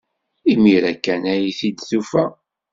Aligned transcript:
Imir-a 0.51 0.93
kan 0.95 1.23
ay 1.33 1.51
t-id-tufa. 1.59 2.25